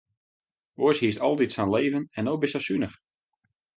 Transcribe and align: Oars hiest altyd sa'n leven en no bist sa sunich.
Oars 0.87 1.01
hiest 1.03 1.21
altyd 1.27 1.53
sa'n 1.57 1.73
leven 1.75 2.09
en 2.17 2.23
no 2.29 2.33
bist 2.45 2.53
sa 2.53 2.61
sunich. 2.69 2.97